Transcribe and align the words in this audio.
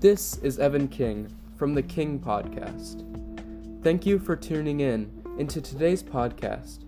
This 0.00 0.38
is 0.38 0.58
Evan 0.58 0.88
King 0.88 1.28
from 1.58 1.74
the 1.74 1.82
King 1.82 2.18
Podcast. 2.18 3.04
Thank 3.82 4.06
you 4.06 4.18
for 4.18 4.34
tuning 4.34 4.80
in 4.80 5.12
into 5.38 5.60
today's 5.60 6.02
podcast 6.02 6.84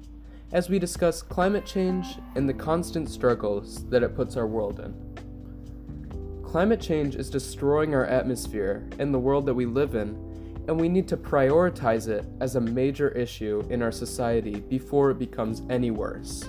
as 0.50 0.70
we 0.70 0.78
discuss 0.78 1.20
climate 1.20 1.66
change 1.66 2.06
and 2.36 2.48
the 2.48 2.54
constant 2.54 3.10
struggles 3.10 3.86
that 3.90 4.02
it 4.02 4.16
puts 4.16 4.38
our 4.38 4.46
world 4.46 4.80
in. 4.80 6.42
Climate 6.42 6.80
change 6.80 7.14
is 7.14 7.28
destroying 7.28 7.94
our 7.94 8.06
atmosphere 8.06 8.88
and 8.98 9.12
the 9.12 9.18
world 9.18 9.44
that 9.44 9.52
we 9.52 9.66
live 9.66 9.94
in, 9.94 10.16
and 10.66 10.80
we 10.80 10.88
need 10.88 11.06
to 11.08 11.18
prioritize 11.18 12.08
it 12.08 12.24
as 12.40 12.56
a 12.56 12.60
major 12.62 13.10
issue 13.10 13.62
in 13.68 13.82
our 13.82 13.92
society 13.92 14.60
before 14.60 15.10
it 15.10 15.18
becomes 15.18 15.60
any 15.68 15.90
worse. 15.90 16.48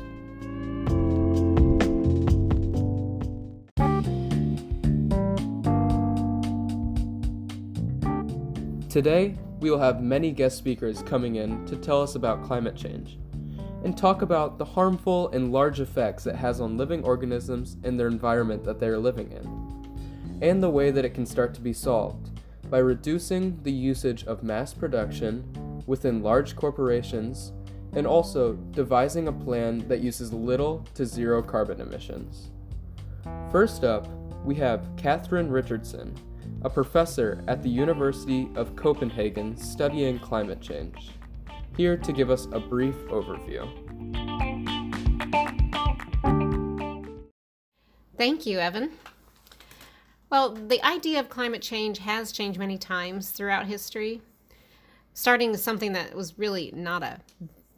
Today, 8.93 9.35
we 9.59 9.71
will 9.71 9.79
have 9.79 10.03
many 10.03 10.29
guest 10.29 10.55
speakers 10.55 11.01
coming 11.01 11.37
in 11.37 11.65
to 11.65 11.75
tell 11.75 11.99
us 11.99 12.13
about 12.13 12.43
climate 12.43 12.75
change 12.75 13.17
and 13.83 13.97
talk 13.97 14.21
about 14.21 14.59
the 14.59 14.65
harmful 14.65 15.29
and 15.29 15.51
large 15.51 15.79
effects 15.79 16.27
it 16.27 16.35
has 16.35 16.61
on 16.61 16.77
living 16.77 17.03
organisms 17.03 17.75
and 17.83 17.99
their 17.99 18.07
environment 18.07 18.63
that 18.63 18.79
they 18.79 18.85
are 18.85 18.99
living 18.99 19.31
in, 19.31 20.47
and 20.47 20.61
the 20.61 20.69
way 20.69 20.91
that 20.91 21.05
it 21.05 21.15
can 21.15 21.25
start 21.25 21.55
to 21.55 21.59
be 21.59 21.73
solved 21.73 22.39
by 22.69 22.77
reducing 22.77 23.59
the 23.63 23.71
usage 23.71 24.25
of 24.25 24.43
mass 24.43 24.75
production 24.75 25.43
within 25.87 26.21
large 26.21 26.55
corporations 26.55 27.51
and 27.93 28.05
also 28.05 28.53
devising 28.73 29.27
a 29.27 29.33
plan 29.33 29.79
that 29.87 30.01
uses 30.01 30.31
little 30.31 30.85
to 30.93 31.03
zero 31.03 31.41
carbon 31.41 31.81
emissions. 31.81 32.51
First 33.51 33.83
up, 33.83 34.07
we 34.45 34.53
have 34.53 34.87
Katherine 34.97 35.49
Richardson 35.49 36.15
a 36.63 36.69
professor 36.69 37.43
at 37.47 37.61
the 37.63 37.69
University 37.69 38.49
of 38.55 38.75
Copenhagen 38.75 39.57
studying 39.57 40.19
climate 40.19 40.61
change, 40.61 41.11
here 41.77 41.97
to 41.97 42.11
give 42.13 42.29
us 42.29 42.47
a 42.51 42.59
brief 42.59 42.95
overview. 43.07 43.67
Thank 48.17 48.45
you, 48.45 48.59
Evan. 48.59 48.91
Well, 50.29 50.53
the 50.53 50.83
idea 50.83 51.19
of 51.19 51.29
climate 51.29 51.61
change 51.61 51.99
has 51.99 52.31
changed 52.31 52.57
many 52.57 52.77
times 52.77 53.29
throughout 53.29 53.67
history, 53.67 54.21
starting 55.13 55.51
with 55.51 55.59
something 55.59 55.93
that 55.93 56.15
was 56.15 56.39
really 56.39 56.71
not 56.75 57.03
a 57.03 57.19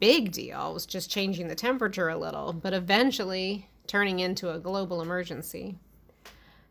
big 0.00 0.32
deal, 0.32 0.70
it 0.70 0.74
was 0.74 0.86
just 0.86 1.10
changing 1.10 1.48
the 1.48 1.54
temperature 1.54 2.08
a 2.08 2.16
little, 2.16 2.52
but 2.52 2.74
eventually 2.74 3.68
turning 3.86 4.20
into 4.20 4.50
a 4.50 4.58
global 4.58 5.00
emergency. 5.00 5.78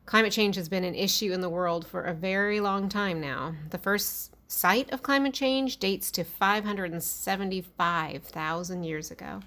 Climate 0.06 0.32
change 0.32 0.56
has 0.56 0.70
been 0.70 0.84
an 0.84 0.94
issue 0.94 1.34
in 1.34 1.42
the 1.42 1.50
world 1.50 1.88
for 1.88 2.04
a 2.04 2.14
very 2.14 2.60
long 2.60 2.90
time 2.90 3.20
now. 3.20 3.56
The 3.72 3.80
first 3.80 4.36
site 4.48 4.94
of 4.94 5.02
climate 5.02 5.34
change 5.34 5.78
dates 5.78 6.12
to 6.12 6.24
575,000 6.24 8.84
years 8.84 9.10
ago. 9.10 9.40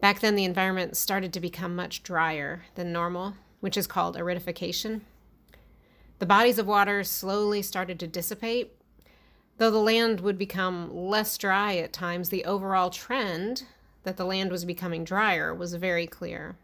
Back 0.00 0.20
then, 0.20 0.36
the 0.36 0.44
environment 0.44 0.96
started 0.96 1.32
to 1.32 1.40
become 1.40 1.74
much 1.74 2.04
drier 2.04 2.66
than 2.76 2.92
normal, 2.92 3.34
which 3.58 3.76
is 3.76 3.88
called 3.88 4.16
aridification. 4.16 5.00
The 6.20 6.26
bodies 6.26 6.60
of 6.60 6.68
water 6.68 7.02
slowly 7.02 7.62
started 7.62 7.98
to 7.98 8.06
dissipate. 8.06 8.74
Though 9.56 9.72
the 9.72 9.78
land 9.78 10.20
would 10.20 10.38
become 10.38 10.94
less 10.94 11.36
dry 11.36 11.78
at 11.78 11.92
times, 11.92 12.28
the 12.28 12.44
overall 12.44 12.90
trend 12.90 13.64
that 14.04 14.16
the 14.16 14.24
land 14.24 14.52
was 14.52 14.64
becoming 14.64 15.02
drier 15.02 15.52
was 15.52 15.74
very 15.74 16.06
clear. 16.06 16.54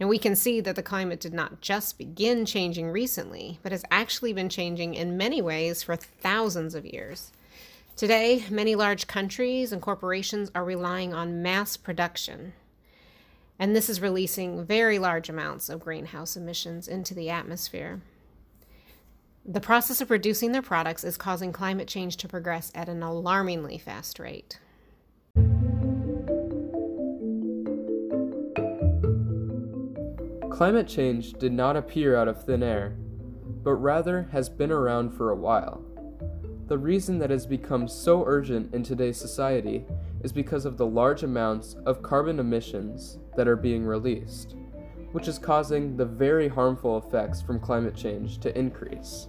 And 0.00 0.08
we 0.08 0.18
can 0.18 0.34
see 0.34 0.60
that 0.60 0.74
the 0.76 0.82
climate 0.82 1.20
did 1.20 1.32
not 1.32 1.60
just 1.60 1.98
begin 1.98 2.44
changing 2.46 2.90
recently, 2.90 3.60
but 3.62 3.72
has 3.72 3.84
actually 3.90 4.32
been 4.32 4.48
changing 4.48 4.94
in 4.94 5.16
many 5.16 5.40
ways 5.40 5.82
for 5.82 5.94
thousands 5.96 6.74
of 6.74 6.84
years. 6.84 7.30
Today, 7.96 8.44
many 8.50 8.74
large 8.74 9.06
countries 9.06 9.70
and 9.70 9.80
corporations 9.80 10.50
are 10.52 10.64
relying 10.64 11.14
on 11.14 11.42
mass 11.42 11.76
production. 11.76 12.54
And 13.56 13.76
this 13.76 13.88
is 13.88 14.00
releasing 14.00 14.64
very 14.64 14.98
large 14.98 15.28
amounts 15.28 15.68
of 15.68 15.78
greenhouse 15.78 16.36
emissions 16.36 16.88
into 16.88 17.14
the 17.14 17.30
atmosphere. 17.30 18.00
The 19.46 19.60
process 19.60 20.00
of 20.00 20.08
producing 20.08 20.50
their 20.50 20.62
products 20.62 21.04
is 21.04 21.16
causing 21.16 21.52
climate 21.52 21.86
change 21.86 22.16
to 22.16 22.28
progress 22.28 22.72
at 22.74 22.88
an 22.88 23.02
alarmingly 23.02 23.78
fast 23.78 24.18
rate. 24.18 24.58
Climate 30.54 30.86
change 30.86 31.32
did 31.32 31.52
not 31.52 31.76
appear 31.76 32.14
out 32.14 32.28
of 32.28 32.44
thin 32.44 32.62
air, 32.62 32.96
but 33.64 33.74
rather 33.74 34.28
has 34.30 34.48
been 34.48 34.70
around 34.70 35.10
for 35.10 35.32
a 35.32 35.36
while. 35.36 35.84
The 36.68 36.78
reason 36.78 37.18
that 37.18 37.30
has 37.30 37.44
become 37.44 37.88
so 37.88 38.24
urgent 38.24 38.72
in 38.72 38.84
today's 38.84 39.16
society 39.16 39.84
is 40.22 40.32
because 40.32 40.64
of 40.64 40.76
the 40.76 40.86
large 40.86 41.24
amounts 41.24 41.74
of 41.86 42.04
carbon 42.04 42.38
emissions 42.38 43.18
that 43.36 43.48
are 43.48 43.56
being 43.56 43.84
released, 43.84 44.54
which 45.10 45.26
is 45.26 45.40
causing 45.40 45.96
the 45.96 46.04
very 46.04 46.46
harmful 46.46 46.98
effects 46.98 47.42
from 47.42 47.58
climate 47.58 47.96
change 47.96 48.38
to 48.38 48.56
increase. 48.56 49.26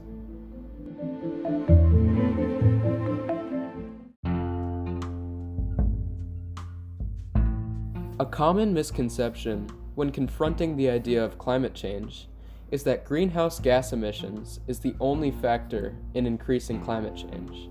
A 8.19 8.25
common 8.27 8.75
misconception 8.75 9.67
when 9.95 10.11
confronting 10.11 10.75
the 10.75 10.89
idea 10.89 11.23
of 11.23 11.37
climate 11.37 11.73
change 11.73 12.27
is 12.71 12.83
that 12.83 13.05
greenhouse 13.05 13.59
gas 13.59 13.93
emissions 13.93 14.59
is 14.67 14.79
the 14.79 14.95
only 14.99 15.31
factor 15.31 15.95
in 16.13 16.25
increasing 16.25 16.81
climate 16.81 17.15
change, 17.15 17.69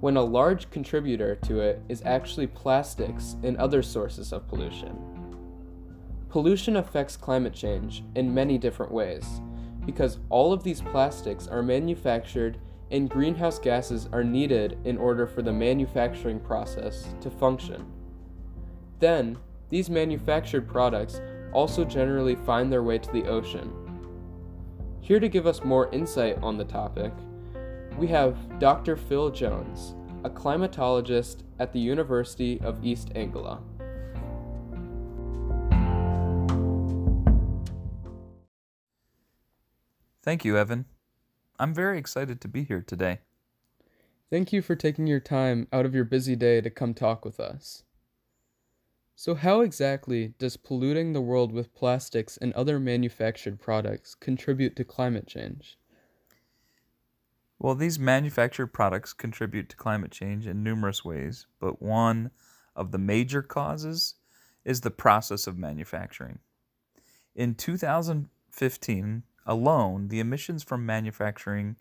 when 0.00 0.16
a 0.16 0.22
large 0.22 0.70
contributor 0.70 1.36
to 1.36 1.60
it 1.60 1.80
is 1.88 2.02
actually 2.04 2.46
plastics 2.46 3.36
and 3.42 3.56
other 3.56 3.82
sources 3.82 4.32
of 4.32 4.46
pollution. 4.48 4.98
Pollution 6.28 6.76
affects 6.76 7.16
climate 7.16 7.54
change 7.54 8.04
in 8.14 8.34
many 8.34 8.58
different 8.58 8.92
ways 8.92 9.40
because 9.86 10.18
all 10.28 10.52
of 10.52 10.62
these 10.62 10.82
plastics 10.82 11.46
are 11.46 11.62
manufactured 11.62 12.58
and 12.90 13.08
greenhouse 13.08 13.58
gases 13.58 14.08
are 14.12 14.24
needed 14.24 14.78
in 14.84 14.98
order 14.98 15.26
for 15.26 15.40
the 15.40 15.52
manufacturing 15.52 16.38
process 16.38 17.14
to 17.20 17.30
function. 17.30 17.86
Then, 18.98 19.38
these 19.68 19.88
manufactured 19.88 20.68
products 20.68 21.20
also 21.56 21.86
generally 21.86 22.34
find 22.34 22.70
their 22.70 22.82
way 22.82 22.98
to 22.98 23.10
the 23.12 23.24
ocean. 23.24 23.72
Here 25.00 25.18
to 25.18 25.26
give 25.26 25.46
us 25.46 25.64
more 25.64 25.90
insight 25.90 26.36
on 26.42 26.58
the 26.58 26.66
topic, 26.66 27.14
we 27.96 28.06
have 28.08 28.58
Dr. 28.58 28.94
Phil 28.94 29.30
Jones, 29.30 29.94
a 30.22 30.28
climatologist 30.28 31.44
at 31.58 31.72
the 31.72 31.78
University 31.78 32.60
of 32.60 32.84
East 32.84 33.10
Anglia. 33.14 33.56
Thank 40.22 40.44
you, 40.44 40.58
Evan. 40.58 40.84
I'm 41.58 41.72
very 41.72 41.98
excited 41.98 42.42
to 42.42 42.48
be 42.48 42.64
here 42.64 42.82
today. 42.86 43.20
Thank 44.28 44.52
you 44.52 44.60
for 44.60 44.76
taking 44.76 45.06
your 45.06 45.20
time 45.20 45.68
out 45.72 45.86
of 45.86 45.94
your 45.94 46.04
busy 46.04 46.36
day 46.36 46.60
to 46.60 46.68
come 46.68 46.92
talk 46.92 47.24
with 47.24 47.40
us. 47.40 47.84
So, 49.18 49.34
how 49.34 49.62
exactly 49.62 50.34
does 50.38 50.58
polluting 50.58 51.14
the 51.14 51.22
world 51.22 51.50
with 51.50 51.74
plastics 51.74 52.36
and 52.36 52.52
other 52.52 52.78
manufactured 52.78 53.58
products 53.58 54.14
contribute 54.14 54.76
to 54.76 54.84
climate 54.84 55.26
change? 55.26 55.78
Well, 57.58 57.74
these 57.74 57.98
manufactured 57.98 58.68
products 58.68 59.14
contribute 59.14 59.70
to 59.70 59.76
climate 59.76 60.10
change 60.10 60.46
in 60.46 60.62
numerous 60.62 61.02
ways, 61.02 61.46
but 61.58 61.80
one 61.80 62.30
of 62.76 62.92
the 62.92 62.98
major 62.98 63.40
causes 63.40 64.16
is 64.66 64.82
the 64.82 64.90
process 64.90 65.46
of 65.46 65.56
manufacturing. 65.56 66.40
In 67.34 67.54
2015 67.54 69.22
alone, 69.46 70.08
the 70.08 70.20
emissions 70.20 70.62
from 70.62 70.84
manufacturing 70.84 71.76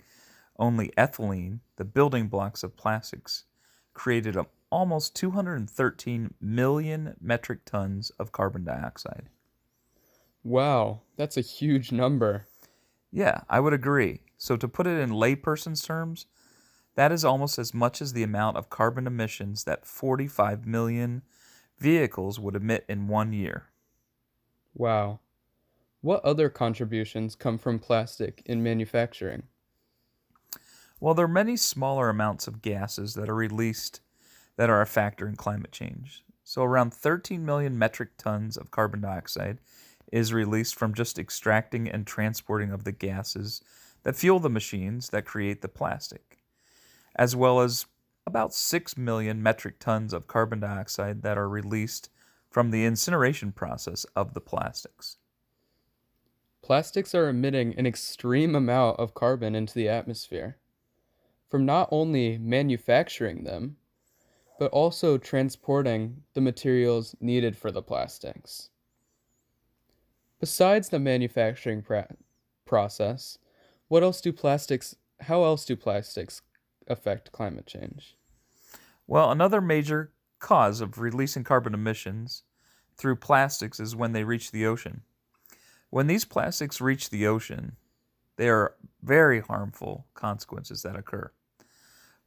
only 0.58 0.94
ethylene, 0.98 1.60
the 1.76 1.84
building 1.84 2.30
blocks 2.30 2.64
of 2.64 2.78
plastics, 2.78 3.44
created 3.94 4.38
a 4.38 4.48
almost 4.70 5.16
213 5.16 6.34
million 6.42 7.16
metric 7.20 7.66
tons 7.66 8.10
of 8.20 8.32
carbon 8.32 8.64
dioxide. 8.64 9.30
Wow, 10.44 11.02
that's 11.16 11.38
a 11.38 11.42
huge 11.42 11.92
number. 11.92 12.48
Yeah, 13.12 13.42
I 13.50 13.60
would 13.60 13.74
agree. 13.74 14.22
So, 14.38 14.58
to 14.58 14.68
put 14.68 14.88
it 14.88 15.00
in 15.00 15.12
layperson's 15.12 15.84
terms, 15.84 16.26
that 16.96 17.12
is 17.12 17.26
almost 17.26 17.58
as 17.58 17.74
much 17.74 18.02
as 18.02 18.14
the 18.14 18.24
amount 18.24 18.58
of 18.58 18.70
carbon 18.70 19.08
emissions 19.08 19.64
that 19.64 19.86
45 19.86 20.66
million 20.66 21.24
vehicles 21.78 22.40
would 22.40 22.56
emit 22.56 22.86
in 22.88 23.08
one 23.08 23.34
year. 23.34 23.70
Wow. 24.74 25.20
What 26.02 26.24
other 26.24 26.50
contributions 26.50 27.36
come 27.36 27.58
from 27.58 27.80
plastic 27.80 28.44
in 28.46 28.62
manufacturing? 28.62 29.44
Well, 31.00 31.14
there 31.14 31.26
are 31.26 31.30
many 31.30 31.58
smaller 31.58 32.10
amounts 32.10 32.48
of 32.48 32.62
gases 32.62 33.16
that 33.16 33.30
are 33.30 33.36
released 33.36 34.02
that 34.58 34.70
are 34.70 34.82
a 34.82 34.88
factor 34.88 35.28
in 35.28 35.36
climate 35.36 35.72
change. 35.72 36.24
So, 36.44 36.64
around 36.64 36.94
13 36.94 37.46
million 37.46 37.78
metric 37.78 38.18
tons 38.18 38.56
of 38.58 38.72
carbon 38.72 39.02
dioxide 39.02 39.60
is 40.12 40.34
released 40.34 40.76
from 40.76 40.94
just 40.94 41.18
extracting 41.18 41.90
and 41.90 42.06
transporting 42.06 42.72
of 42.72 42.84
the 42.84 42.92
gases 42.92 43.62
that 44.04 44.16
fuel 44.16 44.40
the 44.40 44.50
machines 44.50 45.10
that 45.10 45.26
create 45.26 45.62
the 45.62 45.68
plastic, 45.68 46.38
as 47.16 47.36
well 47.36 47.60
as 47.60 47.88
about 48.28 48.54
6 48.54 48.98
million 48.98 49.42
metric 49.42 49.80
tons 49.80 50.14
of 50.14 50.28
carbon 50.28 50.60
dioxide 50.60 51.24
that 51.24 51.38
are 51.38 51.50
released 51.50 52.10
from 52.50 52.72
the 52.72 52.86
incineration 52.86 53.52
process 53.52 54.06
of 54.16 54.34
the 54.34 54.42
plastics. 54.42 55.18
Plastics 56.62 57.14
are 57.14 57.30
emitting 57.30 57.76
an 57.78 57.86
extreme 57.86 58.56
amount 58.56 59.00
of 59.00 59.14
carbon 59.14 59.56
into 59.56 59.74
the 59.74 59.90
atmosphere 59.90 60.58
from 61.48 61.66
not 61.66 61.88
only 61.92 62.38
manufacturing 62.38 63.44
them, 63.44 63.78
but 64.58 64.72
also 64.72 65.18
transporting 65.18 66.24
the 66.34 66.42
materials 66.42 67.16
needed 67.20 67.58
for 67.58 67.72
the 67.72 67.82
plastics. 67.82 68.70
Besides 70.40 70.90
the 70.90 71.00
manufacturing 71.00 71.84
process, 72.66 73.38
what 73.88 74.04
else 74.04 74.22
do 74.22 74.32
plastics 74.32 74.96
how 75.22 75.44
else 75.44 75.66
do 75.66 75.76
plastics 75.76 76.42
affect 76.88 77.32
climate 77.32 77.66
change? 77.66 78.18
Well, 79.08 79.32
another 79.32 79.62
major 79.62 80.12
cause 80.40 80.82
of 80.82 81.00
releasing 81.00 81.44
carbon 81.44 81.74
emissions 81.74 82.44
through 82.98 83.16
plastics 83.18 83.80
is 83.80 83.96
when 83.96 84.12
they 84.12 84.24
reach 84.24 84.52
the 84.52 84.66
ocean. 84.66 85.04
When 85.90 86.08
these 86.08 86.26
plastics 86.26 86.82
reach 86.82 87.10
the 87.10 87.28
ocean, 87.28 87.78
there 88.36 88.58
are 88.58 88.76
very 89.02 89.40
harmful 89.40 90.06
consequences 90.14 90.82
that 90.82 90.96
occur. 90.96 91.32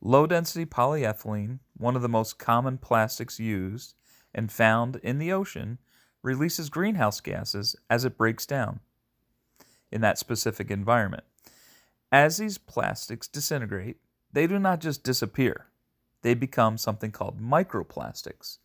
Low 0.00 0.26
density 0.26 0.64
polyethylene, 0.64 1.58
one 1.76 1.96
of 1.96 2.02
the 2.02 2.08
most 2.08 2.38
common 2.38 2.78
plastics 2.78 3.40
used 3.40 3.94
and 4.34 4.52
found 4.52 4.96
in 4.96 5.18
the 5.18 5.32
ocean, 5.32 5.78
releases 6.22 6.70
greenhouse 6.70 7.20
gases 7.20 7.76
as 7.88 8.04
it 8.04 8.18
breaks 8.18 8.46
down 8.46 8.80
in 9.90 10.00
that 10.00 10.18
specific 10.18 10.70
environment. 10.70 11.24
As 12.12 12.36
these 12.36 12.58
plastics 12.58 13.28
disintegrate, 13.28 13.96
they 14.32 14.46
do 14.46 14.58
not 14.58 14.80
just 14.80 15.02
disappear, 15.02 15.66
they 16.22 16.34
become 16.34 16.78
something 16.78 17.10
called 17.10 17.40
microplastics. 17.40 18.58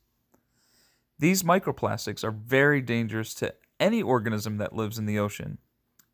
These 1.20 1.44
microplastics 1.44 2.24
are 2.24 2.32
very 2.32 2.82
dangerous 2.82 3.34
to 3.36 3.54
any 3.80 4.02
organism 4.02 4.58
that 4.58 4.76
lives 4.76 4.98
in 4.98 5.06
the 5.06 5.20
ocean, 5.20 5.58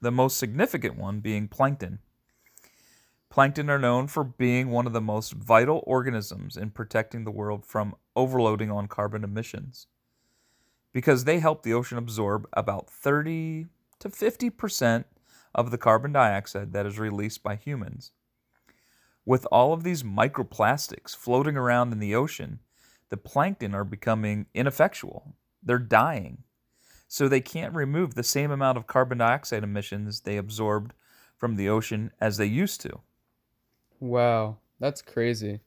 the 0.01 0.11
most 0.11 0.37
significant 0.37 0.97
one 0.97 1.19
being 1.19 1.47
plankton. 1.47 1.99
Plankton 3.29 3.69
are 3.69 3.79
known 3.79 4.07
for 4.07 4.23
being 4.23 4.69
one 4.69 4.87
of 4.87 4.93
the 4.93 5.01
most 5.01 5.33
vital 5.33 5.83
organisms 5.85 6.57
in 6.57 6.71
protecting 6.71 7.23
the 7.23 7.31
world 7.31 7.65
from 7.65 7.95
overloading 8.15 8.71
on 8.71 8.87
carbon 8.87 9.23
emissions 9.23 9.87
because 10.91 11.23
they 11.23 11.39
help 11.39 11.61
the 11.61 11.73
ocean 11.73 11.97
absorb 11.97 12.47
about 12.53 12.89
30 12.89 13.67
to 13.99 14.09
50% 14.09 15.05
of 15.53 15.69
the 15.69 15.77
carbon 15.77 16.11
dioxide 16.11 16.73
that 16.73 16.85
is 16.85 16.97
released 16.97 17.43
by 17.43 17.55
humans. 17.55 18.11
With 19.25 19.45
all 19.51 19.73
of 19.73 19.83
these 19.83 20.01
microplastics 20.01 21.15
floating 21.15 21.55
around 21.55 21.93
in 21.93 21.99
the 21.99 22.15
ocean, 22.15 22.59
the 23.09 23.17
plankton 23.17 23.75
are 23.75 23.83
becoming 23.83 24.47
ineffectual. 24.55 25.35
They're 25.61 25.77
dying 25.77 26.43
so 27.09 27.27
they 27.27 27.41
can't 27.41 27.73
remove 27.73 28.13
the 28.13 28.23
same 28.23 28.51
amount 28.51 28.77
of 28.77 28.85
carbon 28.85 29.17
dioxide 29.17 29.63
emissions 29.63 30.21
they 30.21 30.37
absorbed 30.37 30.93
from 31.35 31.55
the 31.55 31.67
ocean 31.67 32.11
as 32.21 32.37
they 32.37 32.45
used 32.45 32.79
to. 32.81 33.01
Wow, 33.99 34.57
that's 34.79 35.01
crazy. 35.01 35.59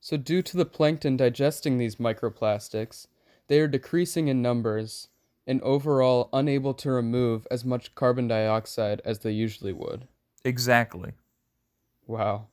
So, 0.00 0.16
due 0.16 0.42
to 0.42 0.56
the 0.56 0.64
plankton 0.64 1.16
digesting 1.16 1.78
these 1.78 1.96
microplastics, 1.96 3.08
they 3.48 3.60
are 3.60 3.68
decreasing 3.68 4.28
in 4.28 4.40
numbers 4.40 5.08
and 5.46 5.60
overall 5.62 6.28
unable 6.32 6.74
to 6.74 6.90
remove 6.90 7.46
as 7.50 7.64
much 7.64 7.94
carbon 7.94 8.28
dioxide 8.28 9.00
as 9.04 9.20
they 9.20 9.32
usually 9.32 9.72
would. 9.72 10.06
Exactly. 10.44 11.12
Wow. 12.06 12.48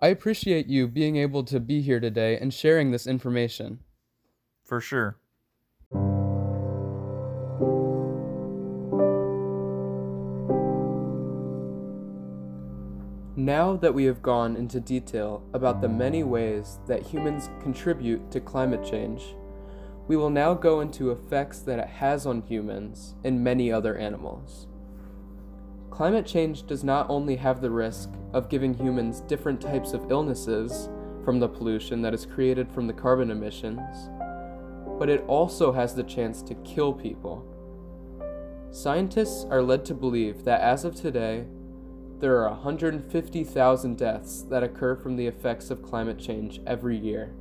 I 0.00 0.08
appreciate 0.08 0.66
you 0.66 0.88
being 0.88 1.16
able 1.16 1.44
to 1.44 1.58
be 1.58 1.80
here 1.80 2.00
today 2.00 2.38
and 2.38 2.52
sharing 2.52 2.90
this 2.90 3.06
information. 3.06 3.80
For 4.64 4.80
sure. 4.80 5.18
Now 13.46 13.76
that 13.76 13.94
we 13.94 14.06
have 14.06 14.22
gone 14.22 14.56
into 14.56 14.80
detail 14.80 15.40
about 15.54 15.80
the 15.80 15.88
many 15.88 16.24
ways 16.24 16.80
that 16.88 17.04
humans 17.04 17.48
contribute 17.62 18.28
to 18.32 18.40
climate 18.40 18.84
change, 18.84 19.36
we 20.08 20.16
will 20.16 20.30
now 20.30 20.52
go 20.52 20.80
into 20.80 21.12
effects 21.12 21.60
that 21.60 21.78
it 21.78 21.86
has 21.86 22.26
on 22.26 22.42
humans 22.42 23.14
and 23.22 23.44
many 23.44 23.70
other 23.70 23.96
animals. 23.96 24.66
Climate 25.90 26.26
change 26.26 26.66
does 26.66 26.82
not 26.82 27.08
only 27.08 27.36
have 27.36 27.60
the 27.60 27.70
risk 27.70 28.10
of 28.32 28.48
giving 28.48 28.74
humans 28.74 29.20
different 29.20 29.60
types 29.60 29.92
of 29.92 30.10
illnesses 30.10 30.88
from 31.24 31.38
the 31.38 31.48
pollution 31.48 32.02
that 32.02 32.14
is 32.14 32.26
created 32.26 32.68
from 32.72 32.88
the 32.88 32.92
carbon 32.92 33.30
emissions, 33.30 34.10
but 34.98 35.08
it 35.08 35.22
also 35.28 35.70
has 35.70 35.94
the 35.94 36.02
chance 36.02 36.42
to 36.42 36.56
kill 36.64 36.92
people. 36.92 37.46
Scientists 38.72 39.46
are 39.48 39.62
led 39.62 39.84
to 39.84 39.94
believe 39.94 40.42
that 40.42 40.62
as 40.62 40.84
of 40.84 40.96
today, 40.96 41.44
there 42.18 42.42
are 42.42 42.50
150,000 42.50 43.98
deaths 43.98 44.42
that 44.48 44.62
occur 44.62 44.96
from 44.96 45.16
the 45.16 45.26
effects 45.26 45.70
of 45.70 45.82
climate 45.82 46.18
change 46.18 46.60
every 46.66 46.96
year. 46.96 47.34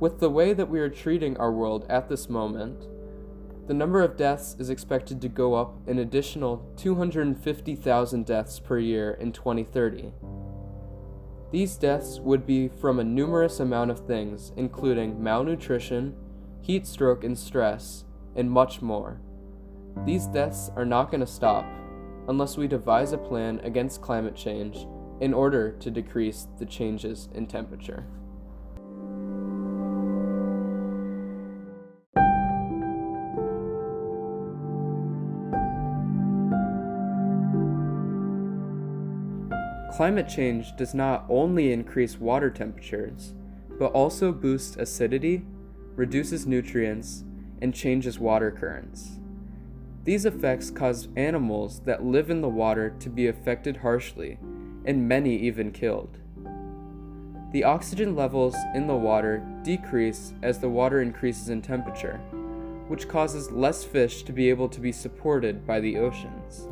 With 0.00 0.20
the 0.20 0.30
way 0.30 0.54
that 0.54 0.70
we 0.70 0.80
are 0.80 0.88
treating 0.88 1.36
our 1.36 1.52
world 1.52 1.84
at 1.88 2.08
this 2.08 2.30
moment, 2.30 2.86
the 3.66 3.74
number 3.74 4.02
of 4.02 4.16
deaths 4.16 4.56
is 4.58 4.70
expected 4.70 5.20
to 5.20 5.28
go 5.28 5.54
up 5.54 5.86
an 5.86 5.98
additional 5.98 6.66
250,000 6.76 8.24
deaths 8.24 8.58
per 8.58 8.78
year 8.78 9.12
in 9.12 9.32
2030. 9.32 10.12
These 11.50 11.76
deaths 11.76 12.18
would 12.20 12.46
be 12.46 12.68
from 12.68 12.98
a 12.98 13.04
numerous 13.04 13.60
amount 13.60 13.90
of 13.90 14.06
things, 14.06 14.52
including 14.56 15.22
malnutrition, 15.22 16.16
heat 16.62 16.86
stroke 16.86 17.22
and 17.22 17.38
stress, 17.38 18.04
and 18.34 18.50
much 18.50 18.80
more. 18.80 19.20
These 20.04 20.26
deaths 20.26 20.70
are 20.76 20.84
not 20.84 21.10
going 21.10 21.20
to 21.20 21.26
stop 21.26 21.66
unless 22.28 22.56
we 22.56 22.66
devise 22.66 23.12
a 23.12 23.18
plan 23.18 23.60
against 23.62 24.02
climate 24.02 24.34
change 24.34 24.86
in 25.20 25.32
order 25.32 25.72
to 25.72 25.90
decrease 25.90 26.46
the 26.58 26.66
changes 26.66 27.28
in 27.34 27.46
temperature. 27.46 28.04
Climate 39.96 40.28
change 40.28 40.76
does 40.76 40.92
not 40.92 41.24
only 41.30 41.72
increase 41.72 42.18
water 42.18 42.50
temperatures, 42.50 43.32
but 43.78 43.92
also 43.92 44.30
boosts 44.30 44.76
acidity, 44.76 45.46
reduces 45.94 46.46
nutrients, 46.46 47.24
and 47.62 47.74
changes 47.74 48.18
water 48.18 48.50
currents. 48.50 49.20
These 50.06 50.24
effects 50.24 50.70
cause 50.70 51.08
animals 51.16 51.80
that 51.80 52.04
live 52.04 52.30
in 52.30 52.40
the 52.40 52.48
water 52.48 52.94
to 53.00 53.10
be 53.10 53.26
affected 53.26 53.78
harshly, 53.78 54.38
and 54.84 55.08
many 55.08 55.34
even 55.34 55.72
killed. 55.72 56.18
The 57.50 57.64
oxygen 57.64 58.14
levels 58.14 58.54
in 58.72 58.86
the 58.86 58.94
water 58.94 59.44
decrease 59.64 60.32
as 60.42 60.60
the 60.60 60.68
water 60.68 61.02
increases 61.02 61.48
in 61.48 61.60
temperature, 61.60 62.18
which 62.86 63.08
causes 63.08 63.50
less 63.50 63.82
fish 63.82 64.22
to 64.22 64.32
be 64.32 64.48
able 64.48 64.68
to 64.68 64.80
be 64.80 64.92
supported 64.92 65.66
by 65.66 65.80
the 65.80 65.96
oceans. 65.96 66.68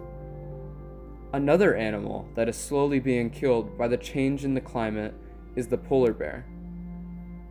Another 1.33 1.75
animal 1.75 2.29
that 2.37 2.49
is 2.49 2.57
slowly 2.57 3.01
being 3.01 3.31
killed 3.31 3.77
by 3.77 3.89
the 3.89 3.97
change 3.97 4.45
in 4.45 4.55
the 4.55 4.61
climate 4.61 5.13
is 5.57 5.67
the 5.67 5.77
polar 5.77 6.13
bear. 6.13 6.47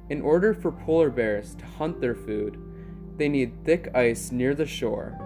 In 0.10 0.22
order 0.22 0.54
for 0.54 0.72
polar 0.72 1.10
bears 1.10 1.56
to 1.56 1.66
hunt 1.66 2.00
their 2.00 2.16
food, 2.16 2.58
they 3.18 3.28
need 3.28 3.66
thick 3.66 3.94
ice 3.94 4.32
near 4.32 4.56
the 4.56 4.66
shore 4.66 5.20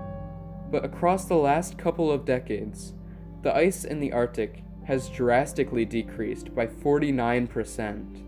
but 0.72 0.86
across 0.86 1.26
the 1.26 1.36
last 1.36 1.78
couple 1.78 2.12
of 2.12 2.26
decades, 2.26 2.94
the 3.42 3.56
ice 3.56 3.84
in 3.84 4.00
the 4.00 4.12
Arctic 4.12 4.64
has 4.86 5.10
drastically 5.10 5.86
decreased 5.86 6.56
by 6.56 6.66
49%. 6.66 8.24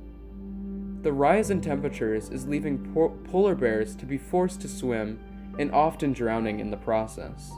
The 1.01 1.13
rise 1.13 1.50
in 1.50 1.62
temperatures 1.62 2.29
is 2.29 2.48
leaving 2.48 2.93
po- 2.93 3.17
polar 3.31 3.55
bears 3.55 3.96
to 3.96 4.05
be 4.05 4.17
forced 4.17 4.60
to 4.62 4.67
swim 4.67 5.19
and 5.58 5.72
often 5.72 6.13
drowning 6.13 6.60
in 6.60 6.69
the 6.72 6.77
process. 6.77 7.51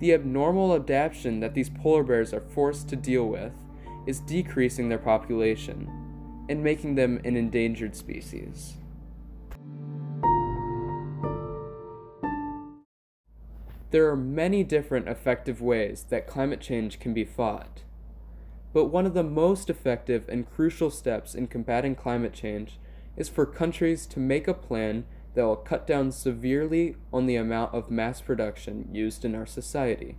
The 0.00 0.12
abnormal 0.12 0.74
adaptation 0.74 1.40
that 1.40 1.54
these 1.54 1.70
polar 1.70 2.02
bears 2.02 2.34
are 2.34 2.40
forced 2.40 2.88
to 2.90 2.96
deal 2.96 3.26
with 3.28 3.52
is 4.06 4.20
decreasing 4.20 4.88
their 4.88 4.98
population 4.98 5.88
and 6.48 6.62
making 6.62 6.94
them 6.94 7.20
an 7.24 7.36
endangered 7.36 7.96
species. 7.96 8.74
There 13.94 14.10
are 14.10 14.16
many 14.16 14.64
different 14.64 15.06
effective 15.06 15.62
ways 15.62 16.06
that 16.08 16.26
climate 16.26 16.60
change 16.60 16.98
can 16.98 17.14
be 17.14 17.24
fought. 17.24 17.84
But 18.72 18.86
one 18.86 19.06
of 19.06 19.14
the 19.14 19.22
most 19.22 19.70
effective 19.70 20.28
and 20.28 20.50
crucial 20.50 20.90
steps 20.90 21.32
in 21.32 21.46
combating 21.46 21.94
climate 21.94 22.32
change 22.32 22.80
is 23.16 23.28
for 23.28 23.46
countries 23.46 24.06
to 24.06 24.18
make 24.18 24.48
a 24.48 24.52
plan 24.52 25.04
that 25.34 25.44
will 25.44 25.54
cut 25.54 25.86
down 25.86 26.10
severely 26.10 26.96
on 27.12 27.26
the 27.26 27.36
amount 27.36 27.72
of 27.72 27.88
mass 27.88 28.20
production 28.20 28.88
used 28.90 29.24
in 29.24 29.32
our 29.32 29.46
society. 29.46 30.16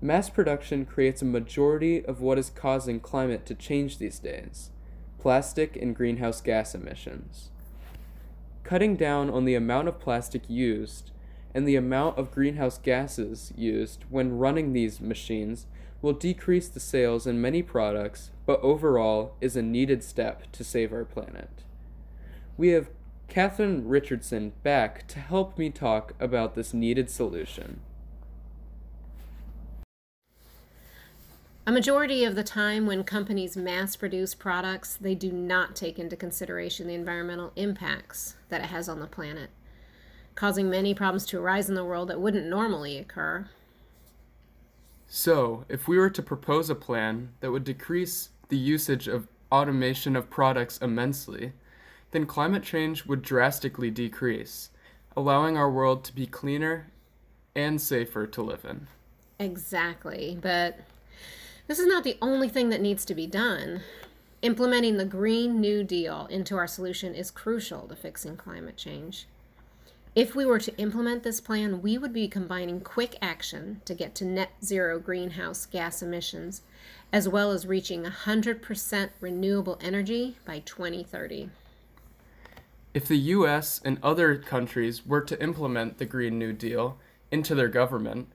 Mass 0.00 0.30
production 0.30 0.86
creates 0.86 1.20
a 1.20 1.24
majority 1.24 2.04
of 2.04 2.20
what 2.20 2.38
is 2.38 2.48
causing 2.48 3.00
climate 3.00 3.44
to 3.46 3.56
change 3.56 3.98
these 3.98 4.20
days 4.20 4.70
plastic 5.18 5.74
and 5.74 5.96
greenhouse 5.96 6.40
gas 6.40 6.76
emissions. 6.76 7.50
Cutting 8.62 8.94
down 8.94 9.28
on 9.30 9.46
the 9.46 9.56
amount 9.56 9.88
of 9.88 9.98
plastic 9.98 10.48
used 10.48 11.10
and 11.54 11.66
the 11.66 11.76
amount 11.76 12.18
of 12.18 12.30
greenhouse 12.30 12.78
gases 12.78 13.52
used 13.56 14.04
when 14.10 14.38
running 14.38 14.72
these 14.72 15.00
machines 15.00 15.66
will 16.00 16.12
decrease 16.12 16.68
the 16.68 16.80
sales 16.80 17.26
in 17.26 17.40
many 17.40 17.62
products, 17.62 18.30
but 18.46 18.60
overall 18.60 19.34
is 19.40 19.56
a 19.56 19.62
needed 19.62 20.04
step 20.04 20.50
to 20.52 20.62
save 20.62 20.92
our 20.92 21.04
planet. 21.04 21.64
We 22.56 22.68
have 22.68 22.90
Katherine 23.28 23.86
Richardson 23.86 24.52
back 24.62 25.06
to 25.08 25.18
help 25.18 25.58
me 25.58 25.70
talk 25.70 26.14
about 26.18 26.54
this 26.54 26.72
needed 26.72 27.10
solution. 27.10 27.80
A 31.66 31.72
majority 31.72 32.24
of 32.24 32.34
the 32.34 32.42
time, 32.42 32.86
when 32.86 33.04
companies 33.04 33.54
mass 33.54 33.94
produce 33.94 34.34
products, 34.34 34.96
they 34.96 35.14
do 35.14 35.30
not 35.30 35.76
take 35.76 35.98
into 35.98 36.16
consideration 36.16 36.86
the 36.86 36.94
environmental 36.94 37.52
impacts 37.56 38.36
that 38.48 38.62
it 38.62 38.68
has 38.68 38.88
on 38.88 39.00
the 39.00 39.06
planet, 39.06 39.50
causing 40.38 40.70
many 40.70 40.94
problems 40.94 41.26
to 41.26 41.36
arise 41.36 41.68
in 41.68 41.74
the 41.74 41.84
world 41.84 42.08
that 42.08 42.20
wouldn't 42.20 42.46
normally 42.46 42.96
occur. 42.96 43.48
So, 45.08 45.64
if 45.68 45.88
we 45.88 45.98
were 45.98 46.10
to 46.10 46.22
propose 46.22 46.70
a 46.70 46.76
plan 46.76 47.30
that 47.40 47.50
would 47.50 47.64
decrease 47.64 48.28
the 48.48 48.56
usage 48.56 49.08
of 49.08 49.26
automation 49.50 50.14
of 50.14 50.30
products 50.30 50.78
immensely, 50.78 51.54
then 52.12 52.24
climate 52.24 52.62
change 52.62 53.04
would 53.04 53.20
drastically 53.20 53.90
decrease, 53.90 54.70
allowing 55.16 55.56
our 55.56 55.68
world 55.68 56.04
to 56.04 56.14
be 56.14 56.24
cleaner 56.24 56.92
and 57.56 57.80
safer 57.80 58.24
to 58.24 58.40
live 58.40 58.64
in. 58.64 58.86
Exactly, 59.40 60.38
but 60.40 60.78
this 61.66 61.80
is 61.80 61.86
not 61.88 62.04
the 62.04 62.16
only 62.22 62.48
thing 62.48 62.68
that 62.68 62.80
needs 62.80 63.04
to 63.06 63.14
be 63.14 63.26
done. 63.26 63.80
Implementing 64.42 64.98
the 64.98 65.04
Green 65.04 65.60
New 65.60 65.82
Deal 65.82 66.28
into 66.30 66.56
our 66.56 66.68
solution 66.68 67.16
is 67.16 67.32
crucial 67.32 67.88
to 67.88 67.96
fixing 67.96 68.36
climate 68.36 68.76
change. 68.76 69.26
If 70.18 70.34
we 70.34 70.44
were 70.44 70.58
to 70.58 70.76
implement 70.78 71.22
this 71.22 71.40
plan, 71.40 71.80
we 71.80 71.96
would 71.96 72.12
be 72.12 72.26
combining 72.26 72.80
quick 72.80 73.14
action 73.22 73.82
to 73.84 73.94
get 73.94 74.16
to 74.16 74.24
net 74.24 74.50
zero 74.64 74.98
greenhouse 74.98 75.64
gas 75.64 76.02
emissions, 76.02 76.62
as 77.12 77.28
well 77.28 77.52
as 77.52 77.68
reaching 77.68 78.02
100% 78.02 79.10
renewable 79.20 79.78
energy 79.80 80.36
by 80.44 80.58
2030. 80.58 81.50
If 82.92 83.06
the 83.06 83.16
US 83.16 83.80
and 83.84 84.00
other 84.02 84.34
countries 84.34 85.06
were 85.06 85.20
to 85.20 85.40
implement 85.40 85.98
the 85.98 86.04
Green 86.04 86.36
New 86.36 86.52
Deal 86.52 86.98
into 87.30 87.54
their 87.54 87.68
government, 87.68 88.26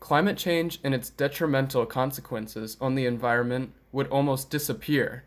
climate 0.00 0.36
change 0.36 0.80
and 0.84 0.94
its 0.94 1.08
detrimental 1.08 1.86
consequences 1.86 2.76
on 2.78 2.94
the 2.94 3.06
environment 3.06 3.72
would 3.90 4.08
almost 4.08 4.50
disappear 4.50 5.24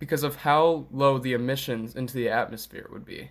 because 0.00 0.24
of 0.24 0.38
how 0.38 0.86
low 0.90 1.18
the 1.18 1.34
emissions 1.34 1.94
into 1.94 2.14
the 2.14 2.28
atmosphere 2.28 2.88
would 2.90 3.06
be. 3.06 3.30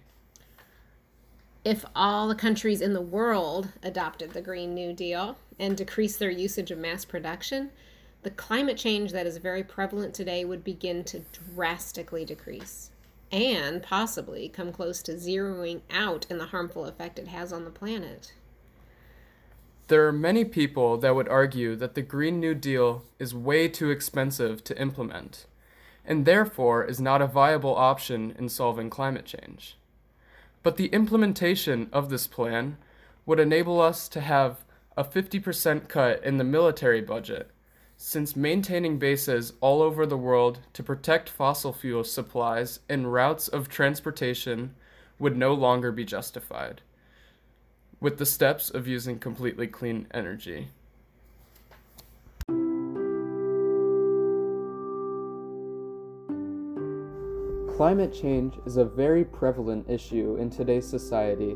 If 1.66 1.84
all 1.96 2.28
the 2.28 2.36
countries 2.36 2.80
in 2.80 2.94
the 2.94 3.02
world 3.02 3.70
adopted 3.82 4.34
the 4.34 4.42
Green 4.42 4.76
New 4.76 4.94
Deal 4.94 5.36
and 5.58 5.76
decreased 5.76 6.20
their 6.20 6.30
usage 6.30 6.70
of 6.70 6.78
mass 6.78 7.06
production, 7.06 7.72
the 8.22 8.30
climate 8.30 8.78
change 8.78 9.12
that 9.14 9.26
is 9.26 9.38
very 9.38 9.64
prevalent 9.64 10.14
today 10.14 10.46
would 10.46 10.64
begin 10.64 11.04
to 11.06 11.24
drastically 11.56 12.24
decrease 12.24 12.92
and 13.32 13.82
possibly 13.82 14.48
come 14.48 14.72
close 14.72 15.02
to 15.02 15.14
zeroing 15.14 15.82
out 15.90 16.28
in 16.30 16.38
the 16.38 16.46
harmful 16.46 16.86
effect 16.86 17.18
it 17.18 17.30
has 17.30 17.52
on 17.52 17.64
the 17.64 17.72
planet. 17.72 18.34
There 19.88 20.08
are 20.08 20.14
many 20.14 20.46
people 20.46 20.98
that 20.98 21.16
would 21.16 21.28
argue 21.28 21.76
that 21.78 21.96
the 21.96 22.04
Green 22.04 22.40
New 22.40 22.54
Deal 22.54 23.06
is 23.18 23.34
way 23.34 23.70
too 23.70 23.90
expensive 23.90 24.64
to 24.66 24.80
implement, 24.80 25.48
and 26.06 26.26
therefore 26.26 26.84
is 26.84 27.02
not 27.02 27.24
a 27.24 27.28
viable 27.28 27.76
option 27.76 28.36
in 28.38 28.50
solving 28.50 28.92
climate 28.92 29.26
change. 29.26 29.78
But 30.66 30.78
the 30.78 30.88
implementation 30.88 31.90
of 31.94 32.10
this 32.10 32.26
plan 32.26 32.78
would 33.28 33.40
enable 33.40 33.80
us 33.80 34.10
to 34.10 34.20
have 34.20 34.66
a 34.98 35.04
50% 35.04 35.88
cut 35.88 36.24
in 36.24 36.38
the 36.38 36.44
military 36.44 37.02
budget, 37.02 37.52
since 37.98 38.36
maintaining 38.36 38.98
bases 38.98 39.54
all 39.62 39.84
over 39.84 40.08
the 40.08 40.18
world 40.18 40.62
to 40.74 40.82
protect 40.82 41.30
fossil 41.30 41.72
fuel 41.72 42.04
supplies 42.04 42.80
and 42.90 43.14
routes 43.14 43.48
of 43.48 43.70
transportation 43.70 44.74
would 45.20 45.38
no 45.38 45.54
longer 45.54 45.92
be 45.92 46.04
justified 46.04 46.82
with 48.00 48.18
the 48.18 48.26
steps 48.26 48.72
of 48.72 48.88
using 48.88 49.20
completely 49.20 49.68
clean 49.68 50.08
energy. 50.16 50.70
Climate 57.76 58.14
change 58.14 58.58
is 58.66 58.78
a 58.78 58.86
very 58.86 59.26
prevalent 59.26 59.90
issue 59.90 60.38
in 60.40 60.50
today's 60.50 60.88
society 60.88 61.52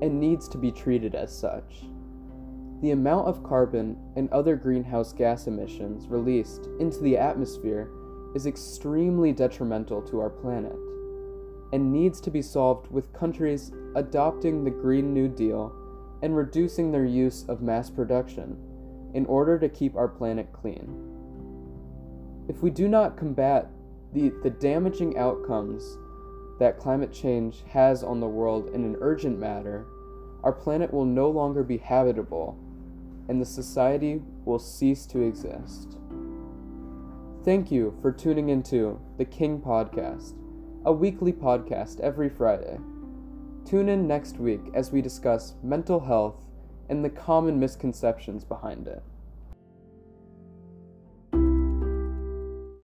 and 0.00 0.20
needs 0.20 0.46
to 0.46 0.58
be 0.58 0.70
treated 0.70 1.16
as 1.16 1.36
such. 1.36 1.86
The 2.82 2.92
amount 2.92 3.26
of 3.26 3.42
carbon 3.42 3.96
and 4.14 4.30
other 4.30 4.54
greenhouse 4.54 5.12
gas 5.12 5.48
emissions 5.48 6.06
released 6.06 6.68
into 6.78 7.00
the 7.00 7.18
atmosphere 7.18 7.90
is 8.36 8.46
extremely 8.46 9.32
detrimental 9.32 10.02
to 10.02 10.20
our 10.20 10.30
planet 10.30 10.76
and 11.72 11.92
needs 11.92 12.20
to 12.20 12.30
be 12.30 12.42
solved 12.42 12.88
with 12.92 13.12
countries 13.12 13.72
adopting 13.96 14.62
the 14.62 14.70
Green 14.70 15.12
New 15.12 15.26
Deal 15.26 15.74
and 16.22 16.36
reducing 16.36 16.92
their 16.92 17.06
use 17.06 17.44
of 17.48 17.60
mass 17.60 17.90
production 17.90 18.56
in 19.14 19.26
order 19.26 19.58
to 19.58 19.68
keep 19.68 19.96
our 19.96 20.06
planet 20.06 20.52
clean. 20.52 21.02
If 22.48 22.62
we 22.62 22.70
do 22.70 22.86
not 22.86 23.16
combat 23.16 23.68
the, 24.16 24.32
the 24.42 24.50
damaging 24.50 25.18
outcomes 25.18 25.98
that 26.58 26.78
climate 26.78 27.12
change 27.12 27.62
has 27.68 28.02
on 28.02 28.18
the 28.18 28.26
world 28.26 28.70
in 28.70 28.82
an 28.82 28.96
urgent 29.02 29.38
matter, 29.38 29.86
our 30.42 30.52
planet 30.52 30.90
will 30.90 31.04
no 31.04 31.28
longer 31.28 31.62
be 31.62 31.76
habitable 31.76 32.58
and 33.28 33.38
the 33.38 33.44
society 33.44 34.22
will 34.46 34.58
cease 34.58 35.04
to 35.04 35.20
exist. 35.20 35.98
Thank 37.44 37.70
you 37.70 37.94
for 38.00 38.10
tuning 38.10 38.48
into 38.48 38.98
the 39.18 39.24
King 39.26 39.60
Podcast, 39.60 40.34
a 40.86 40.92
weekly 40.92 41.32
podcast 41.32 42.00
every 42.00 42.30
Friday. 42.30 42.78
Tune 43.66 43.90
in 43.90 44.08
next 44.08 44.38
week 44.38 44.62
as 44.72 44.92
we 44.92 45.02
discuss 45.02 45.54
mental 45.62 46.00
health 46.00 46.46
and 46.88 47.04
the 47.04 47.10
common 47.10 47.60
misconceptions 47.60 48.44
behind 48.44 48.88
it. 48.88 49.02